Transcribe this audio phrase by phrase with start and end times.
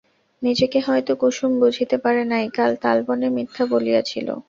[0.41, 4.27] নিজেকে হয়তো কুসুম বুঝিতে পারে নাই, কাল তালবনে মিথ্যা বলিয়াছিল!